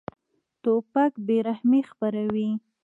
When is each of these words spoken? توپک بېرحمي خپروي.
توپک 0.63 1.11
بېرحمي 1.27 1.81
خپروي. 1.89 2.49